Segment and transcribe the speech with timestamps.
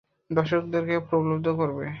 [0.31, 1.85] দর্শকদেরকে প্রলুব্ধ করবে।